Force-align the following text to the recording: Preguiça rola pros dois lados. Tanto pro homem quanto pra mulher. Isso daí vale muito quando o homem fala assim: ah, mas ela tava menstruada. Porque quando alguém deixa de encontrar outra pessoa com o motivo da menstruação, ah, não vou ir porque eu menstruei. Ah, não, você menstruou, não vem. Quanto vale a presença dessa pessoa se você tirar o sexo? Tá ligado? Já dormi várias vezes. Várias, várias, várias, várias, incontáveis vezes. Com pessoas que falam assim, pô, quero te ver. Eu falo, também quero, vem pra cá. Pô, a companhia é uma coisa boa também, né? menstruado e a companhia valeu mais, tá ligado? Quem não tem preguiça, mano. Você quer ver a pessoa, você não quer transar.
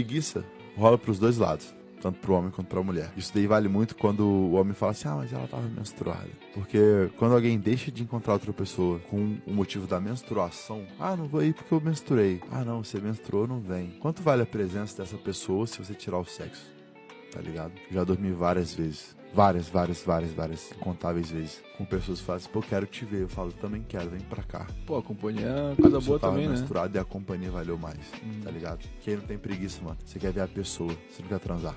Preguiça 0.00 0.42
rola 0.78 0.96
pros 0.96 1.18
dois 1.18 1.36
lados. 1.36 1.74
Tanto 2.00 2.18
pro 2.20 2.32
homem 2.32 2.50
quanto 2.50 2.68
pra 2.68 2.82
mulher. 2.82 3.12
Isso 3.18 3.30
daí 3.34 3.46
vale 3.46 3.68
muito 3.68 3.94
quando 3.94 4.20
o 4.20 4.52
homem 4.52 4.72
fala 4.72 4.92
assim: 4.92 5.06
ah, 5.06 5.16
mas 5.16 5.30
ela 5.30 5.46
tava 5.46 5.68
menstruada. 5.68 6.30
Porque 6.54 7.10
quando 7.18 7.34
alguém 7.34 7.58
deixa 7.58 7.92
de 7.92 8.02
encontrar 8.02 8.32
outra 8.32 8.50
pessoa 8.50 8.98
com 9.10 9.36
o 9.46 9.52
motivo 9.52 9.86
da 9.86 10.00
menstruação, 10.00 10.86
ah, 10.98 11.14
não 11.14 11.28
vou 11.28 11.42
ir 11.42 11.52
porque 11.52 11.74
eu 11.74 11.82
menstruei. 11.82 12.40
Ah, 12.50 12.64
não, 12.64 12.82
você 12.82 12.98
menstruou, 12.98 13.46
não 13.46 13.60
vem. 13.60 13.90
Quanto 14.00 14.22
vale 14.22 14.40
a 14.40 14.46
presença 14.46 15.02
dessa 15.02 15.18
pessoa 15.18 15.66
se 15.66 15.76
você 15.76 15.92
tirar 15.92 16.18
o 16.18 16.24
sexo? 16.24 16.72
Tá 17.30 17.42
ligado? 17.42 17.72
Já 17.90 18.02
dormi 18.02 18.32
várias 18.32 18.72
vezes. 18.72 19.14
Várias, 19.32 19.68
várias, 19.68 20.02
várias, 20.02 20.32
várias, 20.32 20.72
incontáveis 20.72 21.30
vezes. 21.30 21.62
Com 21.78 21.84
pessoas 21.84 22.20
que 22.20 22.26
falam 22.26 22.38
assim, 22.38 22.48
pô, 22.48 22.60
quero 22.60 22.86
te 22.86 23.04
ver. 23.04 23.22
Eu 23.22 23.28
falo, 23.28 23.52
também 23.52 23.82
quero, 23.88 24.10
vem 24.10 24.20
pra 24.20 24.42
cá. 24.42 24.66
Pô, 24.86 24.98
a 24.98 25.02
companhia 25.02 25.46
é 25.46 25.62
uma 25.62 25.76
coisa 25.76 26.00
boa 26.00 26.18
também, 26.18 26.48
né? 26.48 26.54
menstruado 26.54 26.96
e 26.96 27.00
a 27.00 27.04
companhia 27.04 27.50
valeu 27.50 27.78
mais, 27.78 27.98
tá 28.42 28.50
ligado? 28.50 28.80
Quem 29.02 29.16
não 29.16 29.22
tem 29.22 29.38
preguiça, 29.38 29.80
mano. 29.82 29.96
Você 30.04 30.18
quer 30.18 30.32
ver 30.32 30.40
a 30.40 30.48
pessoa, 30.48 30.92
você 31.08 31.22
não 31.22 31.28
quer 31.28 31.38
transar. 31.38 31.68